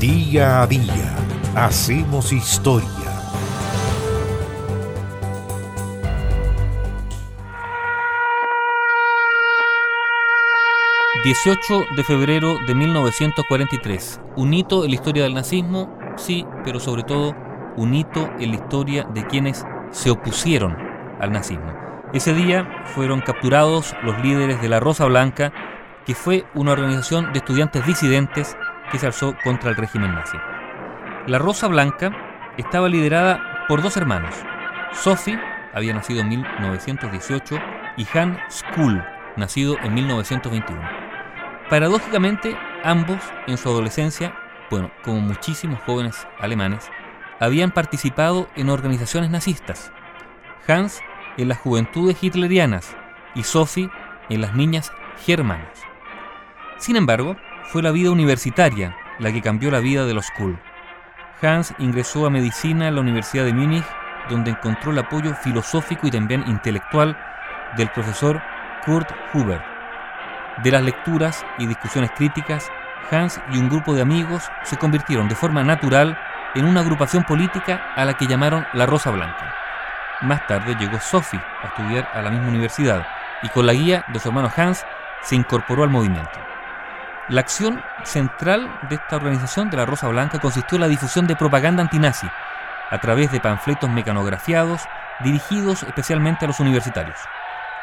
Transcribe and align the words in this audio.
Día 0.00 0.62
a 0.62 0.66
día 0.68 1.16
hacemos 1.56 2.32
historia. 2.32 2.88
...18 11.24 11.96
de 11.96 12.04
febrero 12.04 12.58
de 12.64 12.76
1943... 12.76 14.20
...un 14.36 14.54
hito 14.54 14.84
en 14.84 14.90
la 14.90 14.94
historia 14.94 15.24
del 15.24 15.34
nazismo... 15.34 15.98
...sí, 16.16 16.46
pero 16.62 16.78
sobre 16.78 17.02
todo... 17.02 17.34
...un 17.76 17.92
hito 17.92 18.30
en 18.38 18.52
la 18.52 18.56
historia 18.56 19.02
de 19.02 19.26
quienes 19.26 19.66
se 19.90 20.10
opusieron 20.10 20.76
al 21.20 21.32
nazismo. 21.32 21.74
Ese 22.12 22.34
día 22.34 22.84
fueron 22.94 23.20
capturados 23.20 23.96
los 24.04 24.16
líderes 24.22 24.62
de 24.62 24.68
la 24.68 24.78
Rosa 24.78 25.06
Blanca, 25.06 25.52
que 26.06 26.14
fue 26.14 26.44
una 26.54 26.70
organización 26.70 27.32
de 27.32 27.40
estudiantes 27.40 27.84
disidentes 27.84 28.56
que 28.90 28.98
se 28.98 29.06
alzó 29.06 29.36
contra 29.42 29.70
el 29.70 29.76
régimen 29.76 30.14
nazi. 30.14 30.38
La 31.26 31.38
Rosa 31.38 31.68
Blanca 31.68 32.12
estaba 32.56 32.88
liderada 32.88 33.66
por 33.68 33.82
dos 33.82 33.96
hermanos. 33.96 34.34
Sophie 34.92 35.38
había 35.74 35.94
nacido 35.94 36.20
en 36.20 36.28
1918 36.28 37.58
y 37.96 38.06
Han 38.16 38.38
Skull, 38.50 39.04
nacido 39.36 39.76
en 39.82 39.94
1921. 39.94 40.80
Paradójicamente, 41.68 42.56
ambos 42.82 43.18
en 43.46 43.58
su 43.58 43.68
adolescencia, 43.68 44.34
bueno, 44.70 44.90
como 45.02 45.20
muchísimos 45.20 45.80
jóvenes 45.80 46.26
alemanes, 46.40 46.90
habían 47.40 47.70
participado 47.70 48.48
en 48.56 48.70
organizaciones 48.70 49.30
nazistas. 49.30 49.92
Hans 50.66 51.00
en 51.36 51.48
las 51.48 51.58
juventudes 51.58 52.22
hitlerianas 52.22 52.96
y 53.34 53.42
Sophie 53.42 53.90
en 54.28 54.40
las 54.40 54.54
niñas 54.54 54.92
germanas. 55.24 55.82
Sin 56.78 56.96
embargo, 56.96 57.36
fue 57.68 57.82
la 57.82 57.90
vida 57.90 58.10
universitaria 58.10 58.96
la 59.18 59.30
que 59.30 59.42
cambió 59.42 59.70
la 59.70 59.80
vida 59.80 60.06
de 60.06 60.14
los 60.14 60.30
Kuhl. 60.30 60.58
Hans 61.42 61.74
ingresó 61.78 62.24
a 62.24 62.30
medicina 62.30 62.88
en 62.88 62.94
la 62.94 63.02
Universidad 63.02 63.44
de 63.44 63.52
Múnich, 63.52 63.84
donde 64.30 64.52
encontró 64.52 64.90
el 64.90 64.98
apoyo 64.98 65.34
filosófico 65.34 66.06
y 66.06 66.10
también 66.10 66.44
intelectual 66.46 67.18
del 67.76 67.90
profesor 67.90 68.40
Kurt 68.86 69.10
Huber. 69.34 69.62
De 70.62 70.70
las 70.70 70.82
lecturas 70.82 71.44
y 71.58 71.66
discusiones 71.66 72.10
críticas, 72.12 72.70
Hans 73.10 73.40
y 73.52 73.58
un 73.58 73.68
grupo 73.68 73.94
de 73.94 74.02
amigos 74.02 74.50
se 74.64 74.78
convirtieron 74.78 75.28
de 75.28 75.34
forma 75.34 75.62
natural 75.62 76.18
en 76.54 76.64
una 76.64 76.80
agrupación 76.80 77.24
política 77.24 77.92
a 77.94 78.04
la 78.06 78.14
que 78.14 78.26
llamaron 78.26 78.66
la 78.72 78.86
Rosa 78.86 79.10
Blanca. 79.10 79.54
Más 80.22 80.46
tarde 80.46 80.74
llegó 80.80 80.98
Sophie 81.00 81.40
a 81.62 81.66
estudiar 81.66 82.10
a 82.14 82.22
la 82.22 82.30
misma 82.30 82.48
universidad 82.48 83.06
y 83.42 83.48
con 83.50 83.66
la 83.66 83.74
guía 83.74 84.04
de 84.08 84.18
su 84.18 84.28
hermano 84.28 84.50
Hans 84.56 84.84
se 85.22 85.36
incorporó 85.36 85.84
al 85.84 85.90
movimiento. 85.90 86.47
La 87.28 87.42
acción 87.42 87.84
central 88.04 88.74
de 88.88 88.94
esta 88.94 89.16
organización 89.16 89.68
de 89.68 89.76
la 89.76 89.84
Rosa 89.84 90.08
Blanca 90.08 90.38
consistió 90.38 90.76
en 90.76 90.80
la 90.80 90.88
difusión 90.88 91.26
de 91.26 91.36
propaganda 91.36 91.82
antinazi 91.82 92.26
a 92.90 92.98
través 93.00 93.30
de 93.30 93.38
panfletos 93.38 93.90
mecanografiados 93.90 94.88
dirigidos 95.20 95.82
especialmente 95.82 96.46
a 96.46 96.48
los 96.48 96.58
universitarios. 96.58 97.18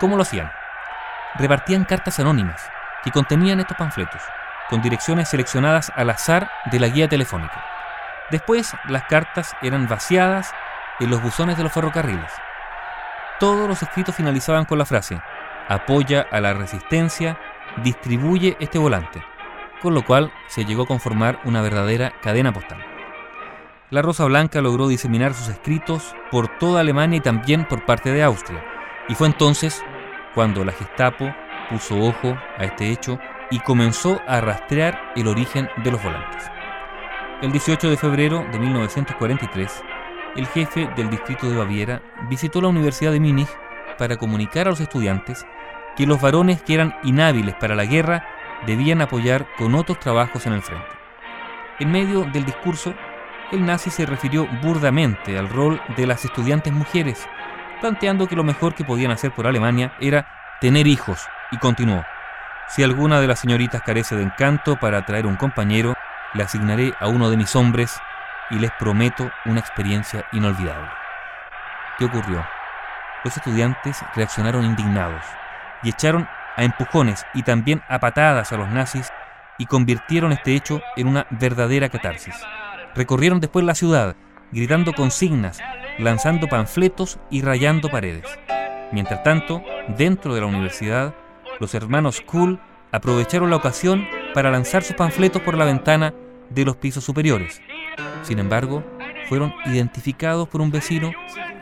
¿Cómo 0.00 0.16
lo 0.16 0.22
hacían? 0.22 0.50
Repartían 1.34 1.84
cartas 1.84 2.18
anónimas 2.20 2.70
que 3.02 3.10
contenían 3.10 3.60
estos 3.60 3.76
panfletos, 3.76 4.22
con 4.70 4.80
direcciones 4.80 5.28
seleccionadas 5.28 5.92
al 5.94 6.08
azar 6.08 6.50
de 6.70 6.80
la 6.80 6.88
guía 6.88 7.06
telefónica. 7.06 7.62
Después, 8.30 8.74
las 8.88 9.04
cartas 9.04 9.54
eran 9.60 9.88
vaciadas 9.88 10.54
en 11.00 11.10
los 11.10 11.20
buzones 11.20 11.58
de 11.58 11.64
los 11.64 11.72
ferrocarriles. 11.72 12.32
Todos 13.38 13.68
los 13.68 13.82
escritos 13.82 14.14
finalizaban 14.14 14.64
con 14.64 14.78
la 14.78 14.86
frase, 14.86 15.20
apoya 15.68 16.24
a 16.30 16.40
la 16.40 16.54
resistencia, 16.54 17.36
distribuye 17.76 18.56
este 18.58 18.78
volante 18.78 19.33
con 19.84 19.92
lo 19.92 20.02
cual 20.02 20.32
se 20.46 20.64
llegó 20.64 20.84
a 20.84 20.86
conformar 20.86 21.40
una 21.44 21.60
verdadera 21.60 22.14
cadena 22.22 22.54
postal. 22.54 22.82
La 23.90 24.00
Rosa 24.00 24.24
Blanca 24.24 24.62
logró 24.62 24.88
diseminar 24.88 25.34
sus 25.34 25.48
escritos 25.48 26.16
por 26.30 26.48
toda 26.58 26.80
Alemania 26.80 27.18
y 27.18 27.20
también 27.20 27.66
por 27.68 27.84
parte 27.84 28.10
de 28.10 28.22
Austria, 28.22 28.64
y 29.10 29.14
fue 29.14 29.26
entonces 29.26 29.84
cuando 30.34 30.64
la 30.64 30.72
Gestapo 30.72 31.34
puso 31.68 32.00
ojo 32.00 32.34
a 32.56 32.64
este 32.64 32.90
hecho 32.90 33.18
y 33.50 33.58
comenzó 33.58 34.22
a 34.26 34.40
rastrear 34.40 35.12
el 35.16 35.28
origen 35.28 35.68
de 35.84 35.90
los 35.90 36.02
volantes. 36.02 36.50
El 37.42 37.52
18 37.52 37.90
de 37.90 37.98
febrero 37.98 38.46
de 38.52 38.58
1943, 38.58 39.82
el 40.36 40.46
jefe 40.46 40.88
del 40.96 41.10
distrito 41.10 41.46
de 41.46 41.58
Baviera 41.58 42.00
visitó 42.30 42.62
la 42.62 42.68
Universidad 42.68 43.12
de 43.12 43.20
Múnich 43.20 43.50
para 43.98 44.16
comunicar 44.16 44.66
a 44.66 44.70
los 44.70 44.80
estudiantes 44.80 45.44
que 45.94 46.06
los 46.06 46.22
varones 46.22 46.62
que 46.62 46.72
eran 46.72 46.96
inhábiles 47.04 47.54
para 47.56 47.74
la 47.74 47.84
guerra 47.84 48.26
debían 48.66 49.00
apoyar 49.00 49.46
con 49.56 49.74
otros 49.74 49.98
trabajos 50.00 50.46
en 50.46 50.54
el 50.54 50.62
frente. 50.62 50.86
En 51.78 51.90
medio 51.90 52.24
del 52.24 52.44
discurso, 52.44 52.94
el 53.52 53.64
nazi 53.64 53.90
se 53.90 54.06
refirió 54.06 54.46
burdamente 54.62 55.38
al 55.38 55.48
rol 55.48 55.80
de 55.96 56.06
las 56.06 56.24
estudiantes 56.24 56.72
mujeres, 56.72 57.28
planteando 57.80 58.26
que 58.26 58.36
lo 58.36 58.44
mejor 58.44 58.74
que 58.74 58.84
podían 58.84 59.10
hacer 59.10 59.32
por 59.32 59.46
Alemania 59.46 59.92
era 60.00 60.56
tener 60.60 60.86
hijos, 60.86 61.26
y 61.50 61.58
continuó, 61.58 62.04
si 62.68 62.82
alguna 62.82 63.20
de 63.20 63.26
las 63.26 63.40
señoritas 63.40 63.82
carece 63.82 64.16
de 64.16 64.22
encanto 64.22 64.76
para 64.76 64.98
atraer 64.98 65.26
un 65.26 65.36
compañero, 65.36 65.94
le 66.32 66.42
asignaré 66.42 66.94
a 66.98 67.08
uno 67.08 67.30
de 67.30 67.36
mis 67.36 67.54
hombres 67.54 68.00
y 68.50 68.58
les 68.58 68.70
prometo 68.72 69.30
una 69.44 69.60
experiencia 69.60 70.24
inolvidable. 70.32 70.88
¿Qué 71.98 72.06
ocurrió? 72.06 72.44
Los 73.22 73.36
estudiantes 73.36 74.02
reaccionaron 74.14 74.64
indignados 74.64 75.22
y 75.82 75.90
echaron 75.90 76.28
a 76.56 76.64
empujones 76.64 77.24
y 77.34 77.42
también 77.42 77.82
a 77.88 78.00
patadas 78.00 78.52
a 78.52 78.56
los 78.56 78.68
nazis 78.68 79.10
y 79.58 79.66
convirtieron 79.66 80.32
este 80.32 80.54
hecho 80.54 80.80
en 80.96 81.06
una 81.06 81.26
verdadera 81.30 81.88
catarsis. 81.88 82.34
Recorrieron 82.94 83.40
después 83.40 83.64
la 83.64 83.74
ciudad, 83.74 84.16
gritando 84.52 84.92
consignas, 84.92 85.60
lanzando 85.98 86.48
panfletos 86.48 87.18
y 87.30 87.42
rayando 87.42 87.88
paredes. 87.88 88.26
Mientras 88.92 89.22
tanto, 89.22 89.62
dentro 89.96 90.34
de 90.34 90.40
la 90.40 90.46
universidad, 90.46 91.14
los 91.60 91.74
hermanos 91.74 92.20
Kuhl 92.20 92.60
aprovecharon 92.92 93.50
la 93.50 93.56
ocasión 93.56 94.06
para 94.34 94.50
lanzar 94.50 94.82
sus 94.82 94.96
panfletos 94.96 95.42
por 95.42 95.56
la 95.56 95.64
ventana 95.64 96.14
de 96.50 96.64
los 96.64 96.76
pisos 96.76 97.04
superiores. 97.04 97.60
Sin 98.22 98.38
embargo, 98.38 98.84
fueron 99.28 99.54
identificados 99.66 100.48
por 100.48 100.60
un 100.60 100.70
vecino 100.70 101.12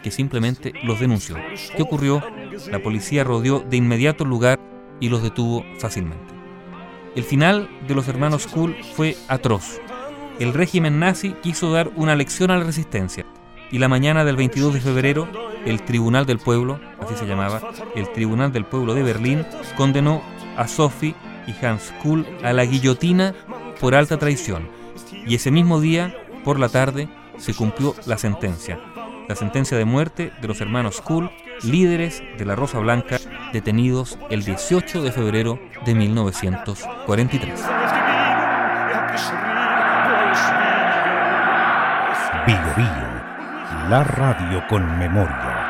que 0.03 0.11
simplemente 0.11 0.73
los 0.83 1.01
denunció. 1.01 1.37
¿Qué 1.77 1.83
ocurrió? 1.83 2.23
La 2.71 2.81
policía 2.81 3.25
rodeó 3.25 3.61
de 3.61 3.77
inmediato 3.77 4.25
el 4.25 4.31
lugar 4.31 4.59
y 5.03 5.09
los 5.09 5.23
detuvo 5.23 5.67
fácilmente. 5.79 6.33
El 7.17 7.25
final 7.25 7.69
de 7.89 7.95
los 7.95 8.07
hermanos 8.07 8.47
Kuhl 8.47 8.77
fue 8.95 9.17
atroz. 9.29 9.81
El 10.39 10.55
régimen 10.55 11.01
nazi 11.01 11.35
quiso 11.43 11.73
dar 11.73 11.91
una 11.97 12.15
lección 12.15 12.53
a 12.53 12.57
la 12.57 12.65
resistencia 12.65 13.27
y 13.73 13.79
la 13.79 13.89
mañana 13.89 14.25
del 14.25 14.37
22 14.37 14.75
de 14.75 14.81
febrero 14.81 15.29
el 15.67 15.83
Tribunal 15.83 16.25
del 16.25 16.39
Pueblo, 16.39 16.81
así 17.01 17.15
se 17.17 17.27
llamaba, 17.27 17.61
el 17.97 18.11
Tribunal 18.13 18.53
del 18.53 18.65
Pueblo 18.65 18.95
de 18.95 19.03
Berlín, 19.03 19.45
condenó 19.77 20.23
a 20.57 20.69
Sophie 20.69 21.17
y 21.47 21.65
Hans 21.65 21.93
Kuhl 22.03 22.25
a 22.45 22.53
la 22.53 22.65
guillotina 22.65 23.35
por 23.81 23.97
alta 23.97 24.19
traición. 24.19 24.69
Y 25.27 25.35
ese 25.35 25.51
mismo 25.51 25.81
día, 25.81 26.15
por 26.45 26.61
la 26.61 26.69
tarde, 26.69 27.09
se 27.39 27.55
cumplió 27.55 27.95
la 28.07 28.19
sentencia, 28.19 28.79
la 29.29 29.35
sentencia 29.35 29.77
de 29.77 29.85
muerte 29.85 30.33
de 30.41 30.49
los 30.49 30.61
hermanos 30.61 31.01
Kuhl, 31.01 31.31
líderes 31.65 32.23
de 32.39 32.45
la 32.45 32.55
Rosa 32.55 32.79
Blanca, 32.79 33.19
detenidos 33.53 34.19
el 34.31 34.45
18 34.45 35.03
de 35.03 35.13
febrero 35.13 35.59
de 35.85 35.95
1943. 35.95 37.61
Bio, 42.47 42.57
Bio, 42.77 43.89
la 43.89 44.05
radio 44.05 44.67
con 44.69 44.99
memoria. 44.99 45.62